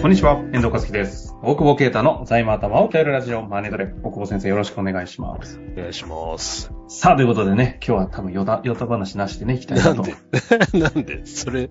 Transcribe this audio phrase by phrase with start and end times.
[0.00, 1.34] こんにちは、遠藤和樹です。
[1.42, 3.86] 大久保啓太の財務頭を鍛えるラジオ、マネトレ。
[4.02, 5.60] 大久保先生よろしくお願いします。
[5.76, 6.72] お願いします。
[6.88, 10.02] さあ、ということでね、今日は多分ヨタ、ヨタ話なしでね、いきたいなんと。
[10.02, 10.14] なで？
[10.78, 11.26] なんで？
[11.26, 11.68] それ、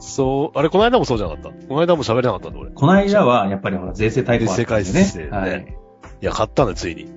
[0.00, 1.48] そう、あれ、この間もそうじゃなかった？
[1.66, 2.70] この間も喋れなかったんだ、俺。
[2.70, 5.76] いこの間は、やっぱりほら、税制対抗あったんで税制改正でねはい。
[6.20, 7.10] や、買ったんだよ、ついに。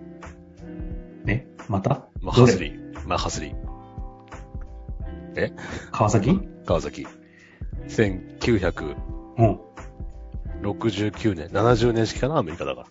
[1.26, 2.06] ね、また？
[2.22, 3.08] マハスリー。
[3.08, 3.56] マハスリー。
[5.92, 6.40] 川崎？
[6.66, 7.06] 川崎。
[7.90, 8.96] 1969
[9.38, 9.60] うん。
[10.74, 12.88] 年、70年式かな、アメリカだから。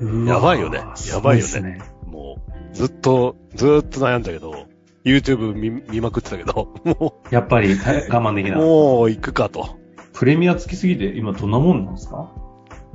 [0.00, 0.78] うわやばいよね
[1.10, 1.82] やばいよねね。
[2.06, 2.38] も
[2.72, 4.66] う、ずっと、ずーっと悩んだけど、
[5.04, 8.60] YouTube 見見まくってたけど、もやっぱりた我慢できう、ない。
[8.60, 9.76] もう行くかと。
[10.12, 12.30] プレミアつきすぎて、今どんなもんなんですか？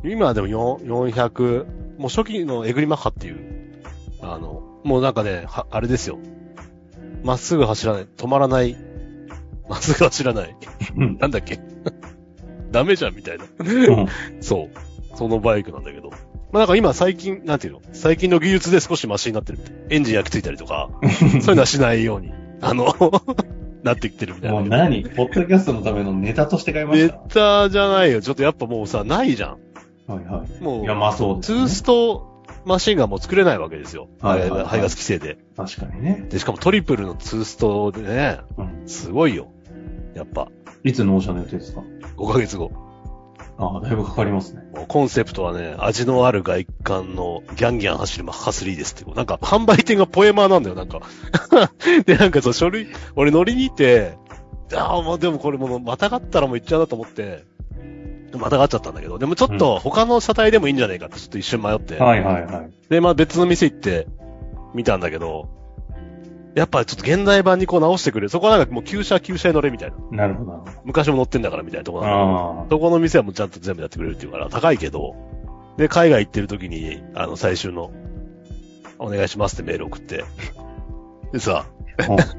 [0.03, 1.65] 今でも4 400、
[1.99, 3.81] もう初期のエグリマッハっていう、
[4.21, 6.17] あの、もうなんかね、はあれですよ。
[7.23, 8.77] まっすぐ走らない、止まらない、
[9.67, 10.55] まっすぐ走らない。
[10.95, 11.17] うん。
[11.17, 11.59] なんだっけ？
[12.71, 13.45] ダメじゃんみたいな。
[13.59, 14.07] うん
[14.41, 15.17] そう。
[15.17, 16.09] そのバイクなんだけど。
[16.09, 16.17] ま
[16.53, 17.81] あなんか今最近、なんていうの？
[17.93, 19.75] 最近の技術で少しマシになってるみたい。
[19.89, 22.93] エンジン焼き付いたりとか、 そういうのはしないように、あの、
[23.83, 24.69] なってきてるみたいなもう。
[24.69, 25.03] 何？
[25.03, 27.15] ポッドキャストのためのネタとして買いましネた
[27.65, 28.21] タじゃないよ。
[28.21, 29.57] ちょっとやっぱもうさ、ないじゃん。
[30.07, 30.63] はいはい。
[30.63, 31.41] もう、いや、まあそうね。
[31.41, 34.07] ツーストマシンがもう作れないわけですよ。
[34.21, 35.37] はいはいはい排ガス規制で。
[35.55, 36.25] 確かにね。
[36.29, 38.87] で、しかもトリプルのツーストでね、うん。
[38.87, 39.47] すごいよ。
[40.15, 40.49] やっぱ、
[40.83, 41.83] いつ納車の予定ですか
[42.17, 42.71] ？5ヶ月後。
[43.59, 44.61] ああ、だいぶかかりますね。
[44.87, 49.11] コンセプトはね、味のある外観のギャンギャン走るマッハ3ですって。
[49.11, 51.01] なんか、販売店がポエマーなんだよ、なんか。
[52.05, 54.17] で、なんかそう、書類、俺乗りに行って、
[54.75, 57.45] ああ、もうでもこれもう、またがったらもう行っちゃうなと思って、
[58.37, 61.95] またがっちゃったんだけど、でもちょっと他の車体でもいいんじゃないかってちょっと一瞬迷って。
[61.97, 62.71] はいはいはい。
[62.89, 64.07] で、まあ別の店行って
[64.75, 65.49] 見たんだけど、
[66.57, 68.29] やっぱちょっと現代版にこう直してくれる。
[68.29, 70.17] そこはなんかもう旧車旧車に乗れみたいな。
[70.23, 72.65] なるほど昔も乗ってんだからみたいなとこな。
[72.67, 75.15] そこの店はもうちゃんと全部やってくれるっていうから、高いけど、
[75.77, 77.91] で、海外行ってる時に、あの、最終の、
[78.97, 80.25] お願いしますってメール送って、
[81.31, 81.67] でさ、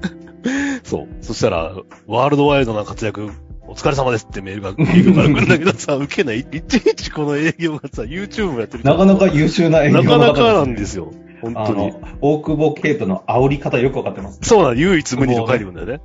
[0.82, 1.08] そう。
[1.20, 1.72] そしたら、
[2.08, 3.30] ワールドワイドな活躍、
[3.68, 6.40] お疲れ様ですってメールが、営業から来るんだけどさ、 受けない。
[6.40, 11.12] いちいちこの営業がさ、YouTube もやってるなかなか優秀な営業なかなかなんですよ。
[11.40, 11.88] 本あ当に。
[11.88, 14.40] の、大久保ケイトの煽り方よくわかってます。
[14.42, 16.00] そうなの、唯一無二と書いてくるんだよね。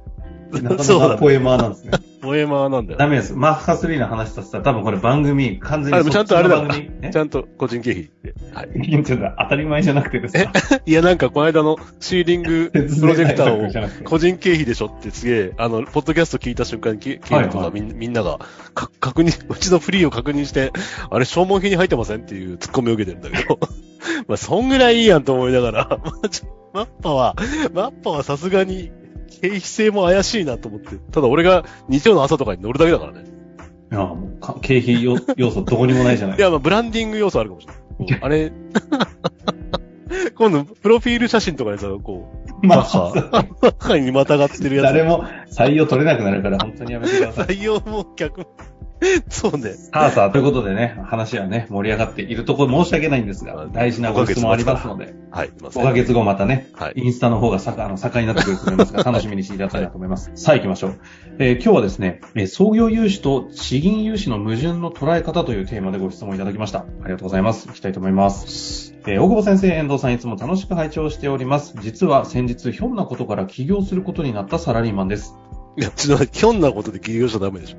[0.61, 1.91] なかなそうだかポエマーなんですね。
[2.21, 2.99] ポエマーなんだよ。
[2.99, 3.33] ダメです。
[3.33, 6.65] マッハ3の話させたら多分これ番組、完全にちゃんとあれだ
[7.11, 8.33] ちゃんと個人経費で。
[8.53, 8.69] はい。
[8.75, 10.51] えちょっと当たり前じゃなくてですか
[10.85, 18.39] いや、なんか、この間のシーリング プロジェクターを個人経費でしょってすげえ、あの、ポッドキャスト聞いた瞬間に、ケケイルとかみんみんなが、
[18.73, 20.71] か確認、うちのフリーを確認して、
[21.09, 23.59] あれ消耗品に入ってませんっていうツッコミを受けてるんだけど、
[24.27, 27.35] まあ、そんぐらいいいやんと思いながら、 まあちょマッパは、
[27.73, 28.91] マッパはさすがに、
[29.41, 33.23] 経費性も怪しいなと思って、ただ俺が日曜の朝とかに乗るだけだからね。
[33.91, 37.73] いや、もうか、経費要要素どこにもないじゃないいや、まあ、ブランディング要素あるかもしれ
[38.05, 38.19] ない。
[38.21, 38.51] あれ、
[40.35, 42.31] 今度、プロフィール写真とかでさ、こ
[42.61, 43.29] う、まマッハ、
[43.61, 44.85] マッハにまたがってるやつ。
[44.85, 47.45] 誰も採用取れなくなるから本当にやめてください。
[47.47, 48.47] 採用も客も、
[49.29, 49.71] そうね。
[49.73, 55.85] さあさあ、ということでね、話はね、盛り上がっているところ申し訳ないんですが、大事なご質問ありますので、はい、すいませ5ん。
[55.85, 56.93] ヶ月後またね、はい。
[56.95, 60.31] インスタの方がさあの盛んになってくると思いますが、 楽しみにしていただきたいなと思います。
[60.35, 60.95] さあ行きましょう。
[61.39, 66.79] えー今日はですね、えー創業融資と地銀融資の矛盾の捉え方というテーマでご質問いただきました。
[66.79, 67.67] ありがとうございます。
[67.67, 68.93] 行きたいと思います。
[69.07, 71.75] えー大久保先生、遠藤さんいつも楽しく拝聴しております。
[71.81, 75.35] 実は先日、ひょんなことから起業することになったサラリーマンです。
[75.77, 77.77] いや、ちょっと、ひょんなことで起業しちゃダメでしょ。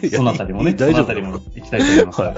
[0.12, 2.26] そのあたりもね、そのあたりも行きたいと思いますが。
[2.28, 2.36] はい。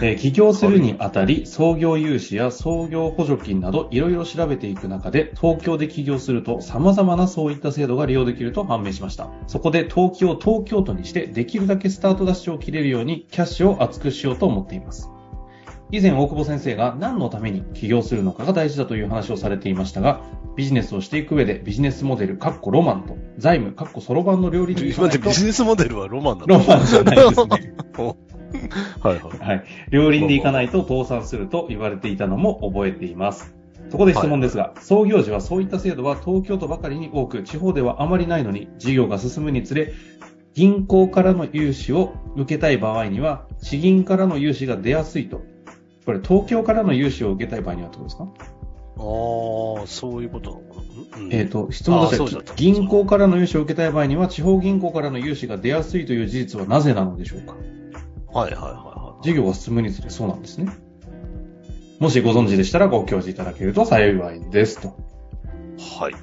[0.00, 9.28] えー起業するにあたり、創業融資や創業補助金などいろいろ調べていく中で、東京で起業すると様々なそういった制度が利用できると判明しました。
[9.48, 15.10] そこで東京を東京都にして、できるだけスタートダッシュを切れるようにキャッシュを厚くしようと思っています。
[15.92, 20.22] 以前大久保先生が何のために起業するのかが大事だという話をされていましたが、
[20.56, 26.58] ビジネスをしていく上でビジネスモデル、カッコロマンと、財務、カッコソロバンの両輪に今でビジネスモデルはロマンなの？
[26.58, 27.74] ロマンじゃないですね。
[29.02, 29.38] はいはい。
[29.38, 29.64] はい。
[29.90, 33.54] 両輪でいかないと倒産すると言われていたのも覚えています。
[33.90, 39.92] そこで質問ですが、創業時はそういった制度は東京都ばかりに多く、地方ではあまりないのに、事業が進むにつれ、
[40.54, 45.42] 銀行からの融資を受けたい場合には、地銀からの融資が出やすいと。
[46.04, 48.28] これ、東京からの融資を受けたい場合にはってことですか、あ
[49.84, 50.62] あ、そういうこと。
[51.16, 57.54] うんえっ、と、質問として銀行からの融資を受けたい場合には、地方銀行からの融資が出やすいという事実はなぜなのでしょうか？
[58.32, 59.24] はいはいはいはい。
[59.24, 60.72] 事業が進むにつれそうなんですね。
[62.00, 64.88] もしご存知でしたらご教示いただけると幸いですと。
[65.98, 66.14] はい。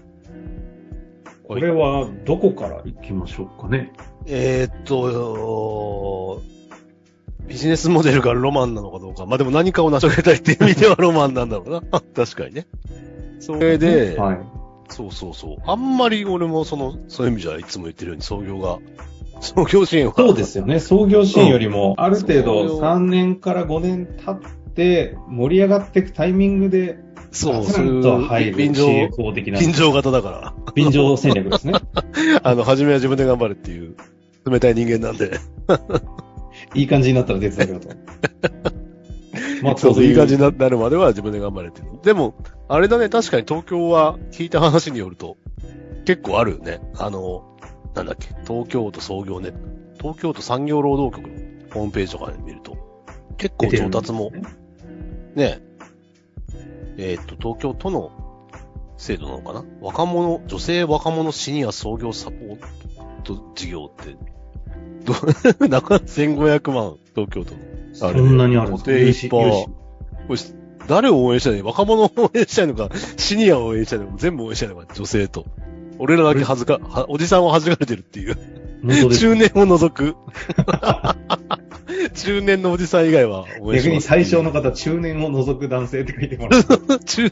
[1.47, 3.93] これはどこから行きましょうかね？
[4.25, 5.07] えーっと、
[7.49, 9.25] ビジネスモデルがロマンなのかどうか。
[9.25, 11.81] まあでも何かを成し遂げたいっていう意味ではロマンなんだろうな。
[12.15, 12.67] 確かにね。
[13.39, 14.39] それで、はい。
[14.89, 15.57] そうそうそう。
[15.65, 18.77] あんまり俺もその、そういう意味じゃいつも言ってるように創業が、
[19.41, 20.13] 創業支援は。
[20.15, 20.79] そうですよね。
[20.79, 26.99] 創業支援よりも、ある程創度業3年から5年経って、盛り上がっていくタイミングで、
[27.31, 28.87] そう、ガそういう便乗、
[29.59, 30.53] 便乗型だから。
[30.75, 31.73] 便乗戦略ですね。
[32.43, 33.95] あの、初めは自分で頑張るっていう、
[34.49, 35.39] 冷たい人間なんで。
[36.75, 37.89] いい感じになったら手伝うよと。
[39.63, 41.99] まあ、そうそう、いい感じにななるまでは自分で頑張れっていう。
[42.03, 42.35] でも、
[42.67, 45.37] あれだね、確かに東京は聞いた話によると、
[46.05, 46.79] 結構あるよね。
[46.97, 47.43] あの、
[47.95, 49.51] なんだっけ、東京都創業ね、
[49.99, 51.35] 東京都産業労働局の
[51.73, 52.77] ホームページとかで見ると、
[53.37, 54.31] 結構調達も、
[55.35, 55.59] ね、
[56.97, 58.11] えーっと、東京都の
[58.97, 59.65] 制度なのかな？
[59.81, 62.59] 若者、女性若者シニア創業サポー
[63.23, 64.15] ト事業って、
[65.09, 67.59] ど、なんか1500万、東京都の。
[67.93, 69.43] そんなにあるんですかこ
[70.29, 70.37] れ
[70.87, 71.65] 誰を応援したいの？
[71.65, 75.45] 若者を応援したいのか、シニアを応援したいのか、全部応援したいのか、女性と。
[75.99, 78.35] 俺らだけ恥ずか、はおじさんは恥ずかれてるっていう。
[79.11, 80.15] 中年を除く。
[82.15, 86.63] 中年のおじさん以外は応援します逆に最小の方、中年を除く男性って書いてもらう。
[87.05, 87.31] 中、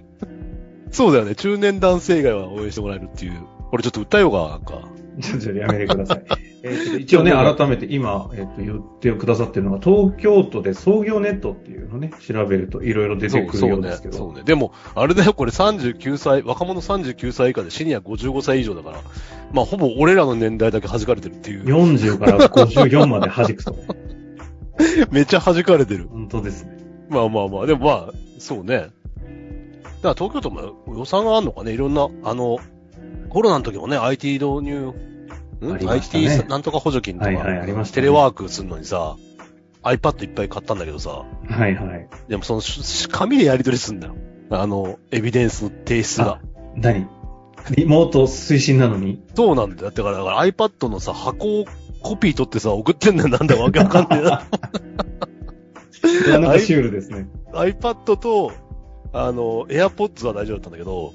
[0.92, 1.36] そうだよね。
[1.36, 3.34] 中年男性以外は応援してもらえるっていう。
[3.72, 4.88] これちょっと訴えようか、なんか。
[5.22, 6.24] ちょっとやめてください。
[6.64, 14.18] えと一応ね、改めて今、えっ、と、言ってくださってるのが、東京都で創業ネットっていうのをね、調べるといろいろ出てくるようですけど。
[14.18, 14.44] そうね。
[14.44, 19.02] でも、あれだよ、これ39歳、若者39歳以下でシニア55歳以上だから、
[19.54, 21.64] まあ、ほぼ俺らの年代だけ弾かれてるっていう。
[21.64, 23.76] 40から54まで弾くと。
[25.12, 26.08] めっちゃ弾かれてる。
[26.10, 26.78] 本当ですね。
[27.10, 28.76] まあまあまあ、でもまあ、そうね。
[28.78, 28.90] だか
[30.10, 32.60] ら東京都も予算があるのかね、いろんな、あの、
[33.30, 34.94] コロナの時もね、IT 導入、
[35.62, 35.78] ん？
[35.78, 39.16] ね ?IT なんとか補助金とか、はいはいありましたねテレワークするのにさ、
[39.84, 42.10] iPad いっぱい買ったんだけどさ、はいはい。
[42.28, 44.16] でもそのし、紙でやり取りすんだよ。
[44.50, 46.40] あの、エビデンスの提出が。
[46.76, 47.08] 何？
[47.76, 49.22] リモート推進なのに？
[49.36, 49.92] そうなんだよ。
[49.92, 51.66] だから、だから iPad のさ、箱を
[52.02, 53.30] コピー取ってさ、送ってんだよ。
[53.30, 54.30] なんだかわけわかんねえな。
[54.30, 54.40] な
[56.34, 57.28] かなかシュールですね。
[57.54, 58.52] iPad と、
[59.14, 61.14] あの、AirPods は大丈夫だったんだけど。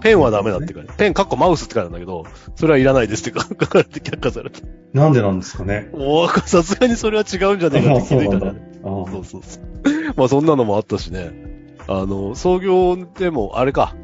[0.00, 2.24] ペンはダメだって書いて、ペンカッコマウスって書いてあるんだけど、
[2.56, 4.60] それはいらないですって書 かれて却下された。
[4.92, 5.90] なんでなんですかね。
[5.92, 8.14] おーさすがにそれは違うんじゃねえかって気。
[8.16, 8.80] づいたね。
[8.82, 9.62] あそうそうそう。
[10.16, 11.48] まあそんなのもあったしね。
[11.86, 13.94] あの、創業でも、あれか。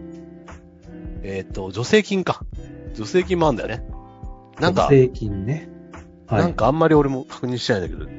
[1.22, 2.42] えっ、と、助成金か。
[2.94, 3.84] 助成金もあるんだよね。
[4.56, 4.60] あ。
[4.60, 5.68] なんか、助成金ね。
[6.26, 6.40] はい。
[6.40, 8.10] なんかあんまり俺も確認してないんだけど、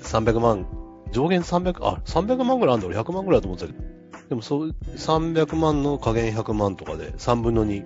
[0.00, 0.66] 300万、
[1.12, 3.84] 上限300、あ、300万ぐらいあるんだ俺100万ぐらいだと思ってたけど、
[4.32, 7.84] でもそう、300万の加減100万とかで3分の2。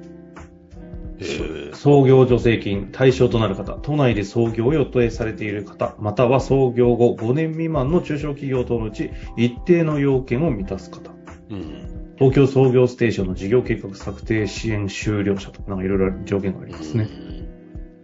[1.19, 11.11] えー、創業助成金対象となる方、都内で創業を予定されている方、または創業後5年未満の中小企業等のうち一定の要件を満たす方。
[11.51, 12.15] うん。
[12.17, 17.09] 東京創業ステーションの事業計画策定支援終了者とか、なんかいろいろ条件がありますね。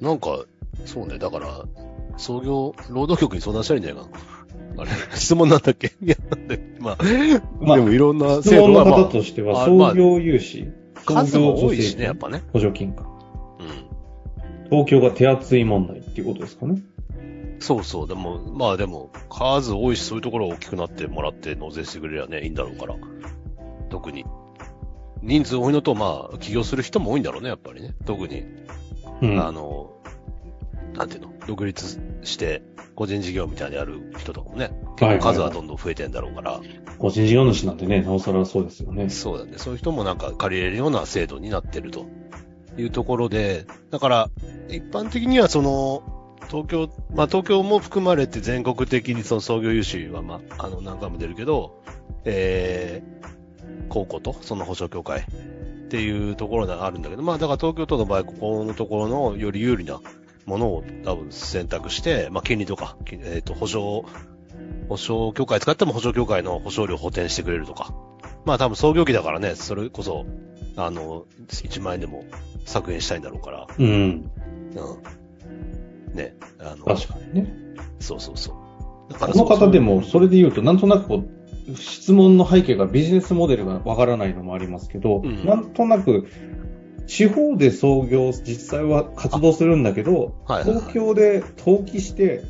[0.01, 0.05] うん。
[0.05, 0.47] なんか、
[0.85, 1.65] そうね、だから、
[2.17, 4.42] 創業、労働局に相談したらいいんじゃないかな。
[4.77, 5.93] あれ、 質問なんだっけ？
[6.03, 6.99] いや、なんだっけまあ、
[7.61, 10.69] まあでもいろんな質問の制度が、まあ、方としては、あ創業融資、
[11.07, 12.43] 数も多いしね、やっぱね。
[12.53, 13.05] 補助金か。
[13.61, 14.69] うん。
[14.71, 16.83] 東京が手厚い問題っていうことですかね。
[17.61, 22.97] そうそう、でも、まあでも、数多いし、そういうところが大きくなってもらって納税してくれりゃね、いいんだろうから。
[23.89, 24.25] 特に。
[25.23, 27.95] 人数多いのと、まあ、起業する人も多いんだろうね、やっぱりね。
[28.05, 28.43] 特に、
[29.21, 29.41] うん。
[29.41, 29.82] あの、
[30.95, 32.63] なんていうの、独立して、
[32.95, 34.83] 個人事業みたいにやる人とかもね、はいはい
[35.17, 36.61] 結構数はどんどん増えてんだろうから、
[36.99, 39.09] 個人事業主なんてね、なおさらそうですよね。
[39.11, 39.55] そうだね。
[39.57, 42.07] そういう人もなんか借りれるような制度になってると
[42.79, 44.31] いうところで、だから、
[44.69, 46.03] 一般的にはその、
[46.49, 51.83] 東京、まあ東京も含まれて全国的にその創業融資はまあ、あの何回も出るけど、
[52.25, 55.25] えー、高校とその保証協会っ
[55.89, 60.01] ていうところがあるんだけど、まあだから東京都の場合、ここのところのより有利な
[60.47, 64.05] ものを多分選択して、まあ金利とか、きえっ、と保証、
[64.89, 67.95] 保証協会使っても保証協会の保証料を補填してくれるとか、
[68.45, 70.27] まあ多分創業期だからね、それこそ、
[70.77, 72.25] あの、1万円でも
[72.65, 73.87] 削減したいんだろうから、うん。
[73.87, 74.31] うん。
[76.15, 77.55] ね、あの、確かにね。
[78.01, 79.13] そうそうそう。
[79.13, 86.27] だこの方でも、それで言うと、なんとなくこう、質問の背景がビジネスモデルがわからないのもありますけど、うんなんとなく、
[87.07, 92.45] 地方で創業、実際は活動するんだけど、はいはいはい東京で登記して、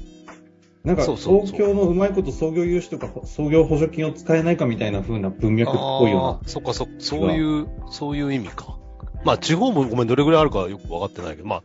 [0.84, 8.78] なんか東京のうまいこと創業融資とか創業補助金を使えないかみたいな風な文脈っぽいよあーそっかそ、そういう、そういう意味か。
[9.24, 11.62] まあ地方もごめん、どれぐらいあるかよくわかってないけど、まあ、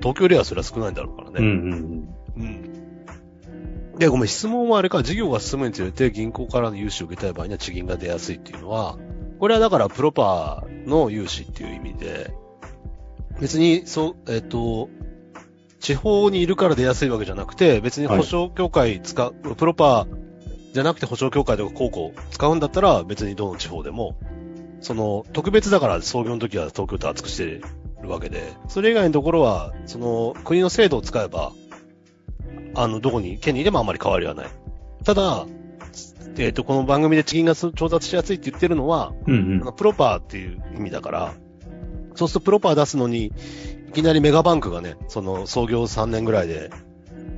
[0.00, 1.36] 東京よりはそれは少ないんだろうからね。
[1.38, 2.08] うんうん。
[2.36, 3.98] うん。
[3.98, 8.96] で、ごめん、質問はあれか、事業が進むにつれて銀行からの融資を受けたい場合には地銀が出やすいっていうのは、
[9.42, 12.32] これはだからプロパーの融資っていう意味で、
[13.40, 14.88] 別に、そう、えっ、と、
[15.80, 20.06] 地方にいるから出やすいわけじゃなくて、別に保証協会使う、はい、プロパー
[20.72, 24.16] じゃなくて保証協会とか高校使うんだったら別にどの地方でも、
[24.80, 27.62] その、特別だから創業の時は東京って厚くして
[28.00, 31.50] るわけで、それ以外のところは、その、国の制度を使えば、
[32.76, 34.46] あの、どこに、県にいればあんまり変わりはない。
[35.02, 35.46] ただ、
[36.38, 41.34] えっ、ー、と、この番組で地銀が調達しやすいって言ってるのは、うんうん、プロパーっていう意味だから、
[42.14, 43.32] そうするとプロパー出すのに、
[43.88, 46.70] いきなりメガバンクがね、その創業3年ぐらいで、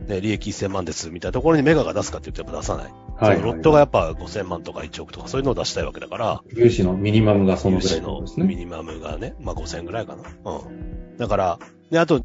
[0.06, 2.92] ね、利益1000万ですみたいなところにメガが出すかって言ってやっぱ出さない。
[3.16, 6.42] はい、はい、ロットがやっぱ5000万とか1億とかそういうのを出したいわけだから。
[6.52, 8.46] 融資のミニマムがそのぐらいですね。
[8.46, 10.52] ミニマムがね、まあ5000ぐらいかな。
[10.52, 11.16] うん。
[11.16, 11.58] だから、
[11.90, 12.24] で、あと、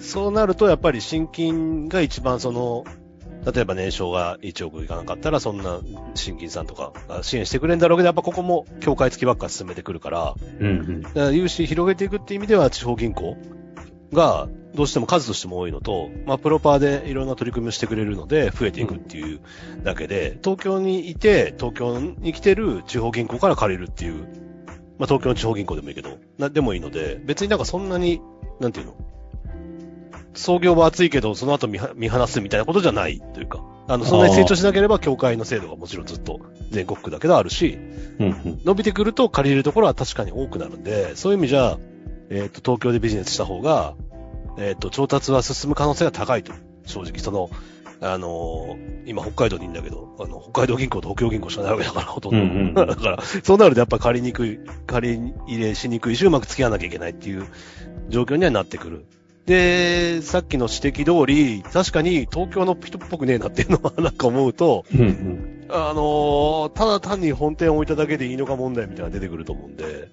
[0.00, 2.84] そうなるとやっぱり新金が一番その、
[3.44, 5.80] 例えば年商が1億いかなかったら、そんな
[6.14, 13.36] 新金さんとかが支援してくれるんだろうけど、やっぱここも協会付きばっか進めてくるから、うんうん、だから融資広げていくっていう意味では地方銀行
[14.12, 19.40] がどうしても数としても多いのと、まあ、プロパーでいろんな取り組みをしてくれるので増えていくっていう
[19.82, 24.22] だけで、東京にいて、東京に来てる地方銀行から借りるっていう、
[24.98, 28.20] まあ、東京の地方銀行でもいいけど、な、でもいいので、別になんかそんなに、
[28.60, 28.94] なんていうの？
[30.34, 37.78] 創業は熱いけど、その後見見放すみたいなことじゃないというか、あの、そんなに成長しなければ、協会の制度がもちろんずっと全国区だけどあるし、
[38.64, 41.78] 伸びてくると借りるところは確かに多くなるんで、そういう意味じゃ、
[42.30, 43.94] えっ、ー、と、東京でビジネスした方が、
[44.56, 46.52] えっ、ー、と、調達は進む可能性が高いと。
[46.86, 47.50] 正直、その、
[48.02, 52.38] あのー、今北海道にいるんだけど、あの、北海道銀行と北洋銀行しかないわけだから、ほとんど。
[52.38, 57.46] うんうん、 だから、そうなるとやっぱ借りにくい、借り入れしにくいし、うまく付き合わなきゃいけないっていう
[58.08, 59.04] 状況にはなってくる。
[59.46, 70.08] で、さっきの指摘通り、確かに東京の人っぽくねえなっていうのはなんか思うと、うんうん、あのー、ただ単に本店を置いただけでいいのか問題みたいなのが出てくると思うんで。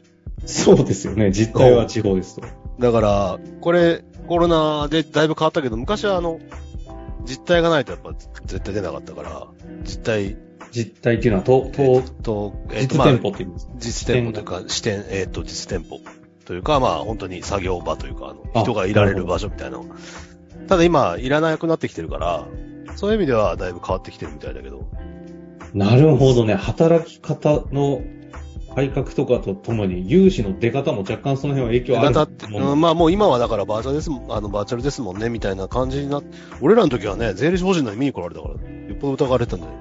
[0.46, 1.31] そうですよね。
[1.31, 2.43] 実態は地方ですと。
[2.79, 6.39] だから、これ、コロナでだいぶ変わったけど、昔はあの、
[7.25, 8.13] 実態がないとやっぱ
[8.46, 9.48] 絶対出なかったから、
[9.84, 10.38] 実態。
[10.72, 16.00] 実態っていうのは、と、と、と、えー、実店舗って言うんですか、実店舗というか、支店、えっ、ー、と、実店舗。
[16.48, 19.82] というか、まあ本当に作業場というか、あの人がいられる場所みたいな
[20.70, 22.48] ただ今、いらなくなってきてるから、
[22.96, 24.88] そういう意味ではだいぶ変わってきてるみたいだけど。
[25.74, 26.56] なるほどね。
[26.56, 28.01] 働き方の
[28.75, 38.60] 改革とかとともに、融資の出方も若干その辺は影響ある出方って、うん、まあもう今はだからバーチャルですもん、あのバーチャルですもんね、みたいな感じになって、俺らの時はね、税理士法人のに見に来られたから、よ
[38.94, 39.74] っぽど疑われてたんだよ。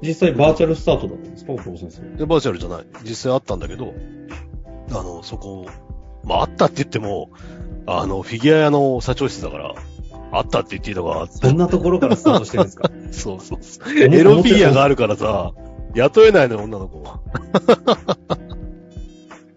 [0.00, 2.16] 実際バーチャルスタートだったんですか、大先生。
[2.16, 2.86] で、バーチャルじゃない。
[3.04, 3.92] 実際あったんだけど、
[4.90, 5.66] あの、そこ
[6.28, 7.30] まあ、あったって言っても、
[7.86, 9.74] あの、フィギュア屋の社長室だから、
[10.30, 12.90] あったって言っていいのが、そんなところからスタートしてるんですか？
[13.10, 13.98] そうそうそう。
[13.98, 15.52] エロフィギュアがあるからさ、
[15.94, 17.20] 雇えないのよ、女の子は。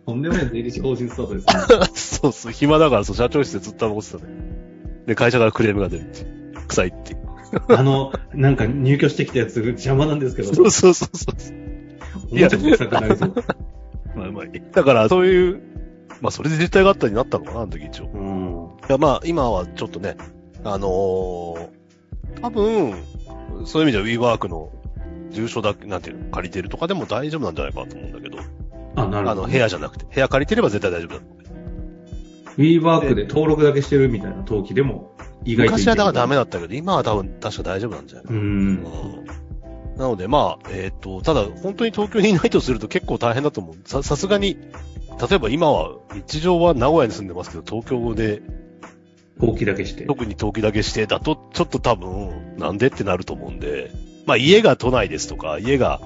[0.07, 1.85] とんでもない税理士法人スタートですね。
[1.93, 4.23] そうそう、暇だからそう、社長室でずっと残ってたね。
[5.07, 6.25] で、会社からクレームが出るって。
[6.69, 7.17] 臭いって。
[7.67, 10.53] あの、なんか入居してきたやつ邪魔なんですけど。
[10.53, 11.31] そうそうそうそ
[12.31, 12.37] う。
[12.37, 13.33] いや、臭くなりそう。
[14.15, 15.61] まあまあ、だから、そういう
[16.21, 18.05] まあ、それで絶対があったになったのかな、あの時一応。
[18.13, 18.69] うん。
[18.87, 20.15] いや、まあ、今はちょっとね、
[20.63, 21.69] あのー、
[22.41, 22.93] 多分、
[23.65, 24.71] そういう意味では WeWork の
[25.31, 28.37] 住所だけ、なんていうの、借りてるとかでも大丈夫なんじゃないかと思うんだけど。
[28.95, 29.43] あ、なるほど。
[29.43, 31.21] あの、部屋じゃなくて、部屋借りてれば絶対大丈夫だ。
[32.57, 38.39] WeWork で登録だけしてるみたいな登記でも意外と昔はだからダメだったけど、今は多分確か大丈夫なんじゃないかな。
[38.39, 38.83] うん。
[39.97, 43.75] なので、まあ、えっ、ー、と、ただ、本当に東京にいないとすると結構大変だと思う。
[43.85, 44.57] さ、さすがに、
[45.21, 48.41] 例えば今は、日常は名古屋に住んでますけど、東京で、
[49.39, 50.05] 登記だけして。
[50.05, 53.91] 特に登記だけしてだと、ちょっと多分、なんでってなると思うんで、
[54.25, 56.01] まあ家が都内ですとか、家が、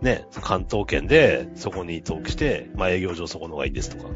[0.00, 4.10] ね、関東圏で、そこに登記して、まあ営業上そこの方がいいですとか。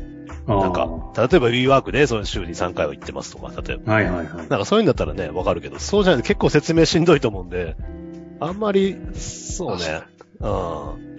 [0.46, 3.94] なんか、例えば WeWork で、その週に3回は行ってますとか、例えば。
[3.94, 4.26] はいはいはい。
[4.36, 7.76] なんかそういうんだったらね、わかるけど、そうじゃないと結構説明しんどいと思うんで、
[8.40, 10.00] あんまり、そうね。
[10.40, 11.10] うん。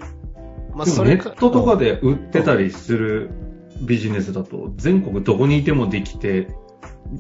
[0.76, 3.30] まあ、それネットとかで売ってたりする
[3.82, 6.48] ビジネスだと、全国どこにいてもできて、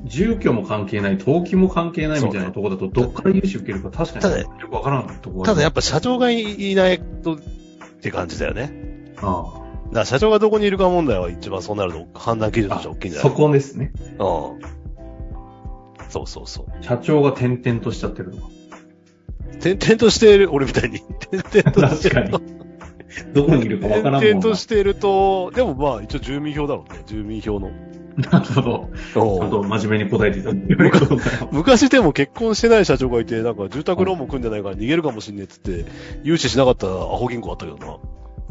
[0.05, 7.37] 住居も関係ない、登記も関係ないみたいなところだと、どっから融資受けるか確かによくわからんとこただやっぱ社長がいないとっ
[8.01, 9.13] て感じだよね。
[9.21, 9.61] ああ。
[9.93, 13.91] だ社長がどこにいるか問題は一番そうなると判断基準として大きいんじゃないそこですね。
[13.97, 14.17] うん。
[16.09, 16.83] そうそうそう。
[16.83, 18.49] 社長が転々としちゃってるのか。
[19.59, 20.99] 転々としてる、俺みたいに。
[21.31, 22.15] 転々としてる。
[22.23, 22.50] 確かに。
[23.33, 27.01] どこにいるかわからんもん転々としていると、でもまあ一応住民票だろうね。
[27.05, 27.71] 住民票の。
[28.17, 28.89] なるほど。
[29.39, 31.47] ちゃんと真面目に答えていただいてありがとうございます。
[31.51, 35.85] 昔でも結婚してない社長がいて、なんか住宅ローンも組んでないから逃げるかもしんねえっつって、
[36.23, 37.97] 融資しなかったアホ銀行あったけどな。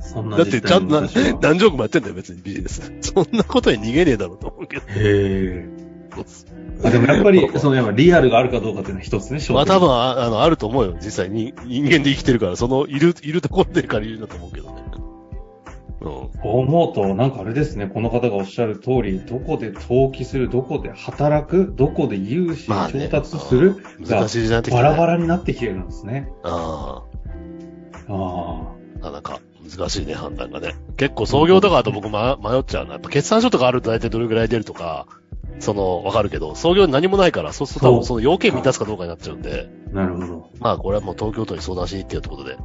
[0.01, 1.03] そんなだってちゃんと
[1.43, 2.91] 何十億もやってんだよ、別にビジネス。
[3.03, 4.83] そんなことに逃げねえだろうと思うけど。
[4.83, 5.90] へえ。
[6.85, 10.95] あでもやっぱり、そのやっぱリアルがあるかどうかっていうのは一つね、まあ多分あ、 あの、あると思うよ。
[11.03, 14.75] 実際に人間で生きてるから、その、いる、いるところで借りるんだと思うけどね。
[16.01, 16.07] うん。
[16.07, 24.83] こう思うと、なんかあれですね、この方がおっしゃる通り、どこで登記する、どこで働く、どこで融資まあね調達するが難しい時代になってきたね。
[24.83, 26.31] バラバラになってきてるんですね。
[26.43, 27.03] あ
[28.09, 30.75] ああ、なかなか難しいね、判断がね。
[30.97, 32.93] 結構創業とかだと僕、ま、迷っちゃうな。
[32.93, 35.07] やっぱ決算書とかあると大体どれぐらい出るとか、
[35.61, 40.51] その、わかるけど、創業に何もないから、そうすると多分その要件満たすかどうかになっちゃうんで、あ、なるほど。
[40.59, 42.57] まあこれはもう東京都に相談しに行ってよってことで。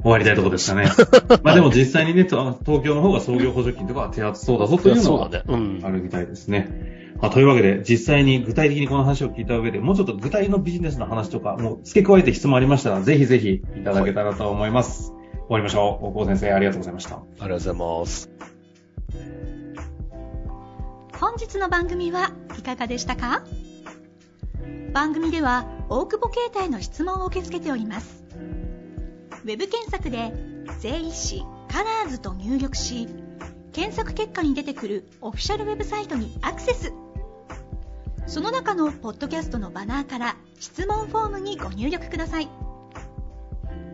[0.00, 0.88] 終わりたいところでしたね。
[1.42, 5.90] まあでも実際にね、と東京の方が創業補助金とかは手厚そうだぞというのはあ。
[5.90, 7.08] るみたいですね。
[7.20, 15.12] まあ、というわけで、実際に具体的にこの話を聞いた上で、もうちょっと具体のビジネスの話とか、もう付け加えて質問ありましたら、ぜひぜひいただけたらと思います。
[15.48, 16.06] 終わりましょう。
[16.06, 17.16] 大久保先生、ありがとうございました。
[17.16, 18.47] ありがとうございます。
[21.20, 23.42] 本日の番組はいかがでしたか？
[24.92, 28.24] 番組では大久保携帯の質問を受け付けております。
[29.42, 30.32] ウェブ検索で
[30.78, 33.08] 「税理士カラーズと入力し
[33.72, 36.92] 検索結果に出てくるオフィシャルウェブサイトにアクセス。
[38.28, 42.48] その中のポッドキャストのバナーから質問フォームにご入力ください。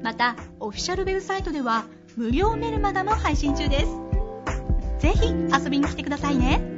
[0.02, 3.86] またオフィシャルウェブサイトでは無料メルマガも配信中です。
[4.98, 6.73] ぜひ遊びに来てくださいね。